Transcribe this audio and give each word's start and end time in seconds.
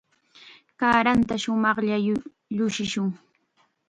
Kaaranta 0.79 1.33
shumaqllam 1.43 2.07
llushikun. 2.55 3.09